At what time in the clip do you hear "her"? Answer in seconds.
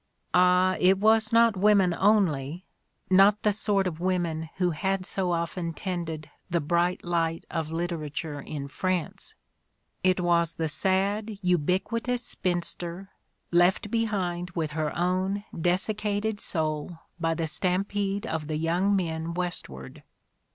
14.71-14.91